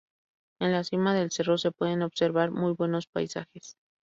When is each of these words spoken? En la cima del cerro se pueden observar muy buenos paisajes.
En 0.59 0.71
la 0.71 0.83
cima 0.83 1.13
del 1.13 1.29
cerro 1.29 1.59
se 1.59 1.69
pueden 1.69 2.01
observar 2.01 2.49
muy 2.49 2.73
buenos 2.73 3.05
paisajes. 3.05 3.77